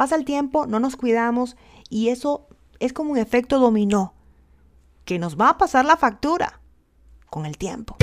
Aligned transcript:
pasa 0.00 0.16
el 0.16 0.24
tiempo, 0.24 0.66
no 0.66 0.80
nos 0.80 0.96
cuidamos 0.96 1.58
y 1.90 2.08
eso 2.08 2.48
es 2.78 2.94
como 2.94 3.12
un 3.12 3.18
efecto 3.18 3.58
dominó 3.58 4.14
que 5.04 5.18
nos 5.18 5.38
va 5.38 5.50
a 5.50 5.58
pasar 5.58 5.84
la 5.84 5.98
factura 5.98 6.62
con 7.28 7.44
el 7.44 7.58
tiempo. 7.58 7.96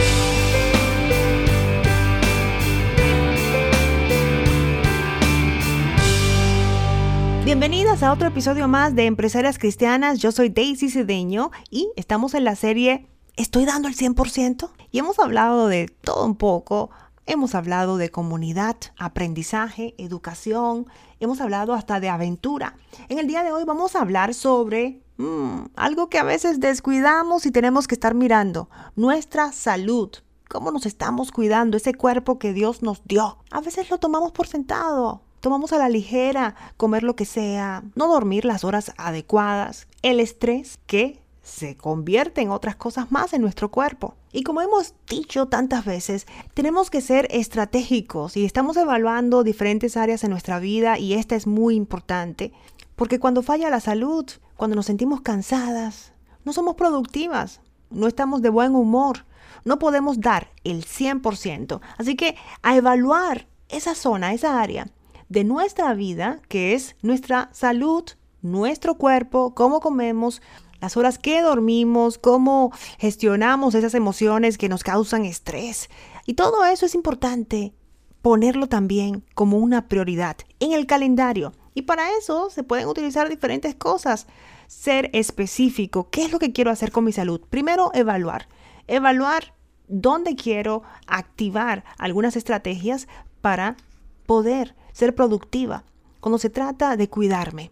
Bienvenidas 7.43 8.03
a 8.03 8.13
otro 8.13 8.27
episodio 8.27 8.67
más 8.67 8.93
de 8.93 9.07
Empresarias 9.07 9.57
Cristianas. 9.57 10.19
Yo 10.19 10.31
soy 10.31 10.49
Daisy 10.49 10.91
Cedeño 10.91 11.49
y 11.71 11.89
estamos 11.95 12.35
en 12.35 12.43
la 12.43 12.55
serie 12.55 13.07
¿Estoy 13.37 13.65
dando 13.65 13.87
el 13.87 13.95
100%? 13.95 14.71
Y 14.89 14.97
hemos 14.97 15.19
hablado 15.19 15.67
de 15.67 15.87
todo 16.01 16.25
un 16.25 16.35
poco. 16.35 16.89
Hemos 17.29 17.55
hablado 17.55 17.97
de 17.97 18.09
comunidad, 18.09 18.77
aprendizaje, 18.97 19.93
educación. 19.97 20.87
Hemos 21.19 21.41
hablado 21.41 21.73
hasta 21.73 21.99
de 21.99 22.07
aventura. 22.07 22.77
En 23.09 23.19
el 23.19 23.27
día 23.27 23.43
de 23.43 23.51
hoy 23.51 23.65
vamos 23.65 23.97
a 23.97 24.01
hablar 24.01 24.33
sobre 24.33 25.01
mm, 25.17 25.65
algo 25.75 26.09
que 26.09 26.19
a 26.19 26.23
veces 26.23 26.61
descuidamos 26.61 27.45
y 27.45 27.51
tenemos 27.51 27.85
que 27.85 27.95
estar 27.95 28.15
mirando. 28.15 28.69
Nuestra 28.95 29.51
salud. 29.51 30.09
¿Cómo 30.47 30.71
nos 30.71 30.85
estamos 30.85 31.33
cuidando 31.33 31.75
ese 31.75 31.93
cuerpo 31.93 32.39
que 32.39 32.53
Dios 32.53 32.81
nos 32.81 33.03
dio? 33.03 33.39
A 33.51 33.59
veces 33.59 33.89
lo 33.89 33.97
tomamos 33.97 34.31
por 34.31 34.47
sentado 34.47 35.21
tomamos 35.39 35.71
a 35.71 35.77
la 35.77 35.87
ligera 35.87 36.55
comer 36.77 37.03
lo 37.03 37.15
que 37.15 37.23
sea, 37.23 37.83
no 37.95 38.07
dormir 38.07 38.43
las 38.43 38.63
horas 38.63 38.91
adecuadas, 38.97 39.87
el 40.01 40.19
estrés 40.19 40.77
que 40.87 41.21
se 41.47 41.77
convierte 41.77 42.41
en 42.41 42.51
otras 42.51 42.75
cosas 42.75 43.09
más 43.09 43.31
en 43.33 43.41
nuestro 43.41 43.71
cuerpo. 43.71 44.15
Y 44.33 44.43
como 44.43 44.61
hemos 44.61 44.93
dicho 45.09 45.47
tantas 45.47 45.85
veces, 45.85 46.27
tenemos 46.53 46.89
que 46.89 46.99
ser 46.99 47.27
estratégicos 47.31 48.35
y 48.35 48.43
estamos 48.43 48.75
evaluando 48.75 49.43
diferentes 49.43 49.95
áreas 49.95 50.25
en 50.25 50.31
nuestra 50.31 50.59
vida 50.59 50.99
y 50.99 51.13
esta 51.13 51.35
es 51.35 51.47
muy 51.47 51.75
importante, 51.75 52.51
porque 52.97 53.19
cuando 53.19 53.43
falla 53.43 53.69
la 53.69 53.79
salud, 53.79 54.25
cuando 54.57 54.75
nos 54.75 54.87
sentimos 54.87 55.21
cansadas, 55.21 56.11
no 56.43 56.51
somos 56.51 56.75
productivas, 56.75 57.61
no 57.89 58.07
estamos 58.07 58.41
de 58.41 58.49
buen 58.49 58.75
humor, 58.75 59.25
no 59.63 59.79
podemos 59.79 60.19
dar 60.19 60.51
el 60.65 60.85
100%. 60.85 61.79
Así 61.97 62.15
que 62.15 62.35
a 62.61 62.75
evaluar 62.75 63.47
esa 63.69 63.95
zona, 63.95 64.33
esa 64.33 64.61
área, 64.61 64.87
de 65.29 65.45
nuestra 65.45 65.93
vida, 65.93 66.41
que 66.49 66.73
es 66.73 66.97
nuestra 67.01 67.49
salud, 67.53 68.03
nuestro 68.41 68.95
cuerpo, 68.95 69.53
cómo 69.55 69.79
comemos, 69.79 70.41
las 70.81 70.97
horas 70.97 71.17
que 71.19 71.41
dormimos, 71.41 72.17
cómo 72.17 72.71
gestionamos 72.99 73.75
esas 73.75 73.93
emociones 73.93 74.57
que 74.57 74.69
nos 74.69 74.83
causan 74.83 75.25
estrés. 75.25 75.89
Y 76.25 76.33
todo 76.33 76.65
eso 76.65 76.85
es 76.85 76.95
importante 76.95 77.73
ponerlo 78.21 78.67
también 78.67 79.23
como 79.33 79.57
una 79.57 79.87
prioridad 79.87 80.37
en 80.59 80.73
el 80.73 80.85
calendario. 80.85 81.53
Y 81.73 81.83
para 81.83 82.11
eso 82.17 82.49
se 82.49 82.63
pueden 82.63 82.87
utilizar 82.87 83.29
diferentes 83.29 83.75
cosas. 83.75 84.27
Ser 84.67 85.09
específico, 85.13 86.09
¿qué 86.09 86.25
es 86.25 86.31
lo 86.31 86.39
que 86.39 86.51
quiero 86.51 86.71
hacer 86.71 86.91
con 86.91 87.05
mi 87.05 87.13
salud? 87.13 87.39
Primero, 87.49 87.91
evaluar. 87.93 88.47
Evaluar 88.87 89.53
dónde 89.87 90.35
quiero 90.35 90.83
activar 91.05 91.83
algunas 91.97 92.35
estrategias 92.35 93.07
para 93.41 93.77
poder 94.25 94.75
ser 94.91 95.15
productiva 95.15 95.83
cuando 96.19 96.37
se 96.37 96.49
trata 96.49 96.97
de 96.97 97.09
cuidarme. 97.09 97.71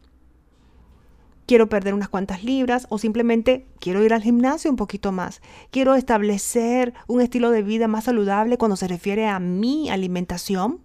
Quiero 1.46 1.70
perder 1.70 1.94
unas 1.94 2.10
cuantas 2.10 2.44
libras 2.44 2.88
o 2.90 2.98
simplemente 2.98 3.68
quiero 3.80 4.04
ir 4.04 4.14
al 4.14 4.24
gimnasio 4.24 4.72
un 4.72 4.78
poquito 4.78 5.12
más. 5.12 5.42
Quiero 5.70 5.96
establecer 5.96 6.94
un 7.08 7.22
estilo 7.22 7.52
de 7.52 7.62
vida 7.62 7.88
más 7.88 8.06
saludable 8.06 8.58
cuando 8.58 8.76
se 8.76 8.88
refiere 8.88 9.28
a 9.28 9.40
mi 9.40 9.90
alimentación. 9.90 10.82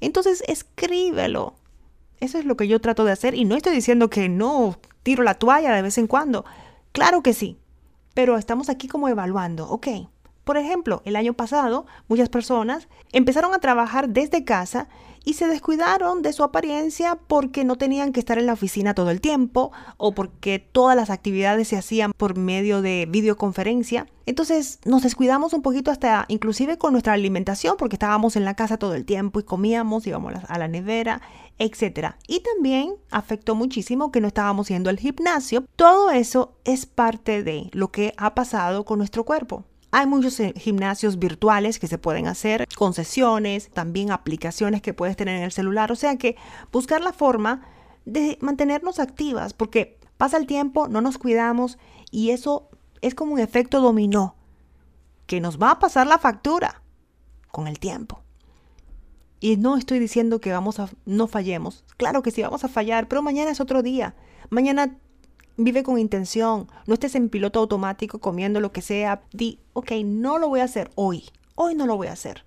Entonces 0.00 0.42
escríbelo. 0.48 1.54
Eso 2.20 2.38
es 2.38 2.46
lo 2.46 2.56
que 2.56 2.68
yo 2.68 2.80
trato 2.80 3.04
de 3.04 3.12
hacer 3.12 3.34
y 3.34 3.44
no 3.44 3.56
estoy 3.56 3.74
diciendo 3.74 4.08
que 4.08 4.28
no 4.30 4.76
tiro 5.02 5.22
la 5.22 5.34
toalla 5.34 5.74
de 5.74 5.82
vez 5.82 5.98
en 5.98 6.06
cuando. 6.06 6.46
Claro 6.92 7.22
que 7.22 7.34
sí. 7.34 7.58
Pero 8.14 8.38
estamos 8.38 8.70
aquí 8.70 8.88
como 8.88 9.08
evaluando, 9.08 9.68
ok. 9.68 9.88
Por 10.44 10.56
ejemplo, 10.56 11.02
el 11.04 11.16
año 11.16 11.34
pasado 11.34 11.86
muchas 12.06 12.28
personas 12.28 12.88
empezaron 13.12 13.54
a 13.54 13.58
trabajar 13.58 14.10
desde 14.10 14.44
casa 14.44 14.88
y 15.24 15.34
se 15.34 15.46
descuidaron 15.46 16.22
de 16.22 16.32
su 16.32 16.42
apariencia 16.42 17.18
porque 17.26 17.64
no 17.64 17.76
tenían 17.76 18.12
que 18.12 18.20
estar 18.20 18.38
en 18.38 18.46
la 18.46 18.52
oficina 18.52 18.94
todo 18.94 19.10
el 19.10 19.20
tiempo 19.20 19.72
o 19.96 20.12
porque 20.12 20.58
todas 20.58 20.96
las 20.96 21.10
actividades 21.10 21.68
se 21.68 21.76
hacían 21.76 22.12
por 22.12 22.36
medio 22.36 22.82
de 22.82 23.06
videoconferencia. 23.08 24.06
Entonces 24.26 24.78
nos 24.84 25.02
descuidamos 25.02 25.52
un 25.52 25.62
poquito 25.62 25.90
hasta 25.90 26.24
inclusive 26.28 26.78
con 26.78 26.92
nuestra 26.92 27.12
alimentación 27.12 27.76
porque 27.78 27.96
estábamos 27.96 28.36
en 28.36 28.44
la 28.44 28.54
casa 28.54 28.78
todo 28.78 28.94
el 28.94 29.04
tiempo 29.04 29.40
y 29.40 29.44
comíamos, 29.44 30.06
íbamos 30.06 30.34
a 30.46 30.58
la 30.58 30.68
nevera, 30.68 31.20
etc. 31.58 32.14
Y 32.26 32.40
también 32.40 32.94
afectó 33.10 33.54
muchísimo 33.54 34.10
que 34.10 34.20
no 34.20 34.28
estábamos 34.28 34.68
yendo 34.68 34.90
al 34.90 34.98
gimnasio. 34.98 35.64
Todo 35.76 36.10
eso 36.10 36.54
es 36.64 36.86
parte 36.86 37.42
de 37.42 37.70
lo 37.72 37.90
que 37.90 38.14
ha 38.16 38.34
pasado 38.34 38.84
con 38.84 38.98
nuestro 38.98 39.24
cuerpo. 39.24 39.64
Hay 39.96 40.08
muchos 40.08 40.40
eh, 40.40 40.52
gimnasios 40.56 41.20
virtuales 41.20 41.78
que 41.78 41.86
se 41.86 41.98
pueden 41.98 42.26
hacer, 42.26 42.66
concesiones, 42.74 43.70
también 43.70 44.10
aplicaciones 44.10 44.82
que 44.82 44.92
puedes 44.92 45.16
tener 45.16 45.36
en 45.36 45.44
el 45.44 45.52
celular. 45.52 45.92
O 45.92 45.94
sea 45.94 46.16
que 46.16 46.34
buscar 46.72 47.00
la 47.00 47.12
forma 47.12 47.62
de 48.04 48.36
mantenernos 48.40 48.98
activas, 48.98 49.52
porque 49.52 50.00
pasa 50.16 50.36
el 50.36 50.48
tiempo, 50.48 50.88
no 50.88 51.00
nos 51.00 51.16
cuidamos 51.16 51.78
y 52.10 52.30
eso 52.30 52.70
es 53.02 53.14
como 53.14 53.34
un 53.34 53.38
efecto 53.38 53.80
dominó 53.80 54.34
que 55.28 55.40
nos 55.40 55.62
va 55.62 55.70
a 55.70 55.78
pasar 55.78 56.08
la 56.08 56.18
factura 56.18 56.82
con 57.52 57.68
el 57.68 57.78
tiempo. 57.78 58.20
Y 59.38 59.58
no 59.58 59.76
estoy 59.76 60.00
diciendo 60.00 60.40
que 60.40 60.50
vamos 60.50 60.80
a 60.80 60.88
no 61.06 61.28
fallemos. 61.28 61.84
Claro 61.98 62.24
que 62.24 62.32
sí 62.32 62.42
vamos 62.42 62.64
a 62.64 62.68
fallar, 62.68 63.06
pero 63.06 63.22
mañana 63.22 63.52
es 63.52 63.60
otro 63.60 63.80
día. 63.80 64.16
Mañana 64.50 64.98
Vive 65.56 65.82
con 65.82 65.98
intención. 65.98 66.68
No 66.86 66.94
estés 66.94 67.14
en 67.14 67.28
piloto 67.28 67.60
automático 67.60 68.18
comiendo 68.18 68.60
lo 68.60 68.72
que 68.72 68.82
sea. 68.82 69.22
Di, 69.32 69.60
ok, 69.72 69.92
no 70.04 70.38
lo 70.38 70.48
voy 70.48 70.60
a 70.60 70.64
hacer 70.64 70.90
hoy. 70.96 71.24
Hoy 71.54 71.74
no 71.74 71.86
lo 71.86 71.96
voy 71.96 72.08
a 72.08 72.12
hacer. 72.12 72.44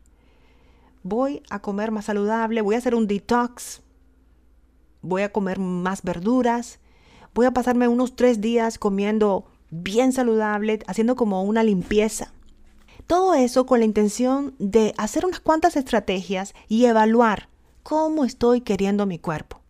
Voy 1.04 1.42
a 1.50 1.60
comer 1.60 1.92
más 1.92 2.06
saludable. 2.06 2.62
Voy 2.62 2.76
a 2.76 2.80
hacer 2.80 2.96
un 2.96 3.08
detox. 3.08 3.82
Voy 5.02 5.22
a 5.22 5.32
comer 5.32 5.60
más 5.60 6.04
verduras. 6.04 6.80
Voy 7.34 7.46
a 7.46 7.52
pasarme 7.52 7.88
unos 7.88 8.16
tres 8.16 8.42
días 8.42 8.78
comiendo 8.78 9.46
bien 9.70 10.12
saludable, 10.12 10.80
haciendo 10.88 11.16
como 11.16 11.44
una 11.44 11.64
limpieza. 11.64 12.34
Todo 13.06 13.36
eso 13.36 13.66
con 13.66 13.80
la 13.80 13.86
intención 13.86 14.54
de 14.60 14.94
hacer 14.98 15.26
unas 15.26 15.40
cuantas 15.40 15.78
estrategias 15.78 16.54
y 16.68 16.86
evaluar 16.86 17.48
cómo 17.84 18.26
estoy 18.26 18.60
queriendo 18.62 19.06
mi 19.06 19.18
cuerpo 19.18 19.62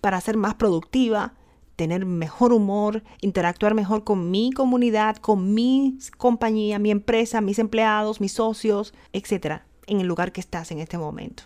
para 0.00 0.20
ser 0.20 0.36
más 0.36 0.54
productiva, 0.54 1.34
tener 1.76 2.06
mejor 2.06 2.52
humor, 2.52 3.04
interactuar 3.20 3.74
mejor 3.74 4.02
con 4.02 4.30
mi 4.30 4.50
comunidad, 4.50 5.16
con 5.16 5.54
mi 5.54 5.98
compañía, 6.16 6.78
mi 6.78 6.90
empresa, 6.90 7.40
mis 7.40 7.58
empleados, 7.58 8.20
mis 8.20 8.32
socios, 8.32 8.94
etcétera, 9.12 9.66
en 9.86 10.00
el 10.00 10.06
lugar 10.06 10.32
que 10.32 10.40
estás 10.40 10.72
en 10.72 10.80
este 10.80 10.98
momento. 10.98 11.44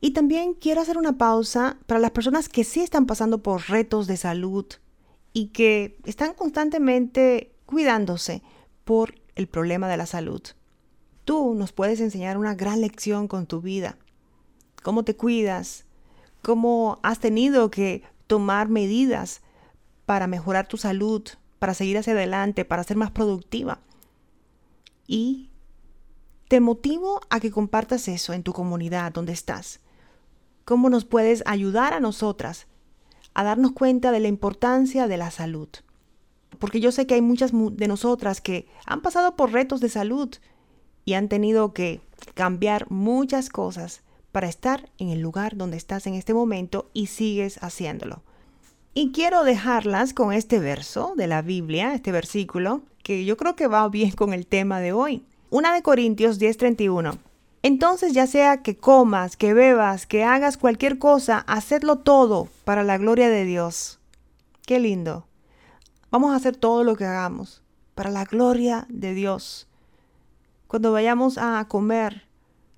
Y 0.00 0.10
también 0.10 0.54
quiero 0.54 0.80
hacer 0.80 0.98
una 0.98 1.16
pausa 1.16 1.78
para 1.86 2.00
las 2.00 2.10
personas 2.10 2.48
que 2.48 2.64
sí 2.64 2.80
están 2.80 3.06
pasando 3.06 3.42
por 3.42 3.68
retos 3.68 4.06
de 4.06 4.16
salud 4.16 4.66
y 5.32 5.46
que 5.48 5.98
están 6.04 6.34
constantemente 6.34 7.52
cuidándose 7.66 8.42
por 8.84 9.14
el 9.34 9.46
problema 9.46 9.88
de 9.88 9.96
la 9.96 10.06
salud. 10.06 10.42
Tú 11.24 11.54
nos 11.54 11.72
puedes 11.72 12.00
enseñar 12.00 12.36
una 12.36 12.54
gran 12.54 12.80
lección 12.80 13.28
con 13.28 13.46
tu 13.46 13.60
vida. 13.60 13.96
Cómo 14.82 15.04
te 15.04 15.16
cuidas, 15.16 15.86
cómo 16.42 16.98
has 17.02 17.18
tenido 17.18 17.70
que 17.70 18.02
tomar 18.26 18.68
medidas 18.68 19.42
para 20.06 20.26
mejorar 20.26 20.66
tu 20.66 20.76
salud, 20.76 21.22
para 21.58 21.74
seguir 21.74 21.98
hacia 21.98 22.12
adelante, 22.12 22.64
para 22.64 22.84
ser 22.84 22.96
más 22.96 23.10
productiva. 23.10 23.80
Y 25.06 25.50
te 26.48 26.60
motivo 26.60 27.20
a 27.30 27.40
que 27.40 27.50
compartas 27.50 28.06
eso 28.08 28.32
en 28.32 28.42
tu 28.42 28.52
comunidad 28.52 29.12
donde 29.12 29.32
estás. 29.32 29.80
¿Cómo 30.64 30.88
nos 30.88 31.04
puedes 31.04 31.42
ayudar 31.46 31.92
a 31.92 32.00
nosotras 32.00 32.66
a 33.34 33.42
darnos 33.42 33.72
cuenta 33.72 34.12
de 34.12 34.20
la 34.20 34.28
importancia 34.28 35.08
de 35.08 35.16
la 35.16 35.30
salud? 35.30 35.68
Porque 36.58 36.80
yo 36.80 36.92
sé 36.92 37.06
que 37.06 37.14
hay 37.14 37.22
muchas 37.22 37.50
de 37.52 37.88
nosotras 37.88 38.40
que 38.40 38.68
han 38.86 39.02
pasado 39.02 39.36
por 39.36 39.52
retos 39.52 39.80
de 39.80 39.88
salud 39.88 40.30
y 41.04 41.14
han 41.14 41.28
tenido 41.28 41.74
que 41.74 42.00
cambiar 42.34 42.90
muchas 42.90 43.48
cosas 43.48 44.03
para 44.34 44.48
estar 44.48 44.90
en 44.98 45.10
el 45.10 45.20
lugar 45.20 45.56
donde 45.56 45.76
estás 45.76 46.08
en 46.08 46.14
este 46.14 46.34
momento 46.34 46.90
y 46.92 47.06
sigues 47.06 47.62
haciéndolo. 47.62 48.24
Y 48.92 49.12
quiero 49.12 49.44
dejarlas 49.44 50.12
con 50.12 50.32
este 50.32 50.58
verso 50.58 51.12
de 51.16 51.28
la 51.28 51.40
Biblia, 51.40 51.94
este 51.94 52.10
versículo, 52.10 52.82
que 53.04 53.24
yo 53.24 53.36
creo 53.36 53.54
que 53.54 53.68
va 53.68 53.88
bien 53.88 54.10
con 54.10 54.32
el 54.32 54.48
tema 54.48 54.80
de 54.80 54.92
hoy. 54.92 55.24
Una 55.50 55.72
de 55.72 55.82
Corintios 55.82 56.40
10:31. 56.40 57.16
Entonces 57.62 58.12
ya 58.12 58.26
sea 58.26 58.60
que 58.60 58.76
comas, 58.76 59.36
que 59.36 59.54
bebas, 59.54 60.04
que 60.04 60.24
hagas 60.24 60.56
cualquier 60.56 60.98
cosa, 60.98 61.44
hacedlo 61.46 61.98
todo 61.98 62.48
para 62.64 62.82
la 62.82 62.98
gloria 62.98 63.28
de 63.28 63.44
Dios. 63.44 64.00
Qué 64.66 64.80
lindo. 64.80 65.28
Vamos 66.10 66.32
a 66.32 66.36
hacer 66.36 66.56
todo 66.56 66.82
lo 66.82 66.96
que 66.96 67.04
hagamos 67.04 67.62
para 67.94 68.10
la 68.10 68.24
gloria 68.24 68.84
de 68.88 69.14
Dios. 69.14 69.68
Cuando 70.66 70.90
vayamos 70.90 71.38
a 71.38 71.64
comer, 71.68 72.24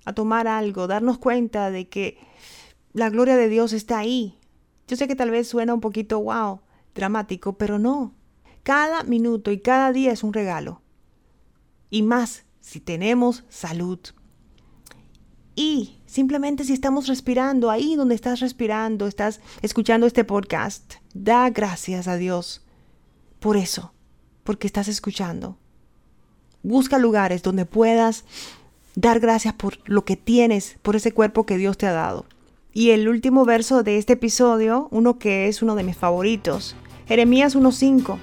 a 0.07 0.13
tomar 0.13 0.47
algo, 0.47 0.87
darnos 0.87 1.17
cuenta 1.17 1.69
de 1.69 1.89
que 1.89 2.17
la 2.93 3.09
gloria 3.09 3.35
de 3.35 3.49
Dios 3.49 3.73
está 3.73 3.99
ahí, 3.99 4.39
Yo 4.87 4.95
sé 4.95 5.05
que 5.05 5.17
tal 5.17 5.31
vez 5.31 5.49
suena 5.49 5.73
un 5.73 5.81
poquito, 5.81 6.21
wow, 6.21 6.61
dramático, 6.95 7.57
pero 7.57 7.77
no. 7.77 8.13
Cada 8.63 9.03
minuto 9.03 9.51
y 9.51 9.59
cada 9.59 9.91
día 9.91 10.13
es 10.13 10.23
un 10.23 10.31
regalo. 10.31 10.81
Y 11.89 12.03
más 12.03 12.45
si 12.61 12.79
tenemos 12.79 13.43
salud. 13.49 13.99
Y 15.55 15.99
simplemente 16.05 16.63
si 16.63 16.71
estamos 16.71 17.07
respirando, 17.07 17.69
ahí 17.69 17.97
donde 17.97 18.15
estás 18.15 18.39
respirando, 18.39 19.07
estás 19.07 19.41
escuchando 19.61 20.07
este 20.07 20.23
podcast, 20.23 20.93
da 21.13 21.49
gracias 21.49 22.07
a 22.07 22.15
Dios 22.15 22.65
por 23.41 23.57
eso, 23.57 23.91
porque 24.45 24.67
estás 24.67 24.87
escuchando. 24.87 25.57
Busca 26.63 26.97
lugares 26.97 27.43
donde 27.43 27.65
puedas 27.65 28.23
dar 28.97 29.19
gracias 29.19 29.53
por 29.53 29.77
lo 29.85 30.03
que 30.03 30.17
tienes, 30.17 30.77
por 30.81 30.95
ese 30.95 31.11
cuerpo 31.11 31.45
que 31.45 31.57
Dios 31.57 31.77
te 31.77 31.85
ha 31.85 31.91
dado. 31.91 32.25
Y 32.73 32.89
el 32.89 33.07
último 33.07 33.45
verso 33.45 33.83
de 33.83 33.99
este 33.99 34.13
episodio, 34.13 34.87
uno 34.89 35.19
que 35.19 35.47
es 35.47 35.61
uno 35.61 35.75
de 35.75 35.83
mis 35.83 35.95
favoritos, 35.95 36.75
Jeremías 37.07 37.55
1.5. 37.55 38.17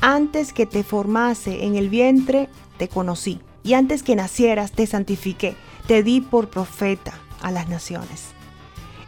Antes 0.00 0.54
que 0.54 0.64
te 0.64 0.82
formase 0.82 1.64
en 1.64 1.76
el 1.76 1.90
vientre, 1.90 2.48
te 2.78 2.88
conocí. 2.88 3.40
Y 3.62 3.74
antes 3.74 4.02
que 4.02 4.16
nacieras, 4.16 4.72
te 4.72 4.86
santifiqué. 4.86 5.56
Te 5.86 6.02
di 6.02 6.22
por 6.22 6.48
profeta 6.48 7.12
a 7.42 7.50
las 7.50 7.68
naciones. 7.68 8.28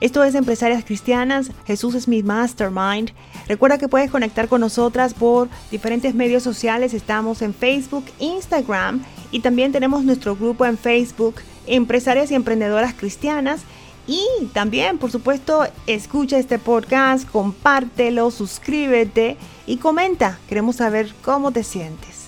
Esto 0.00 0.22
es 0.22 0.34
Empresarias 0.34 0.84
Cristianas. 0.84 1.50
Jesús 1.66 1.94
es 1.94 2.08
mi 2.08 2.22
mastermind. 2.22 3.12
Recuerda 3.48 3.78
que 3.78 3.88
puedes 3.88 4.10
conectar 4.10 4.48
con 4.48 4.60
nosotras 4.60 5.14
por 5.14 5.48
diferentes 5.70 6.14
medios 6.14 6.42
sociales. 6.42 6.92
Estamos 6.92 7.40
en 7.40 7.54
Facebook, 7.54 8.04
Instagram 8.18 9.02
y 9.30 9.40
también 9.40 9.72
tenemos 9.72 10.04
nuestro 10.04 10.36
grupo 10.36 10.64
en 10.66 10.78
Facebook, 10.78 11.36
Empresarias 11.66 12.30
y 12.30 12.34
Emprendedoras 12.34 12.94
Cristianas. 12.94 13.62
Y 14.06 14.24
también, 14.52 14.98
por 14.98 15.10
supuesto, 15.10 15.66
escucha 15.86 16.38
este 16.38 16.58
podcast, 16.58 17.28
compártelo, 17.28 18.30
suscríbete 18.30 19.36
y 19.66 19.78
comenta. 19.78 20.38
Queremos 20.48 20.76
saber 20.76 21.12
cómo 21.24 21.50
te 21.50 21.64
sientes. 21.64 22.26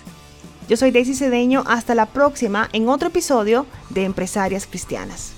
Yo 0.69 0.77
soy 0.77 0.91
Daisy 0.91 1.15
Cedeño. 1.15 1.63
Hasta 1.67 1.95
la 1.95 2.07
próxima 2.07 2.69
en 2.73 2.89
otro 2.89 3.09
episodio 3.09 3.65
de 3.91 4.05
Empresarias 4.05 4.67
Cristianas. 4.67 5.38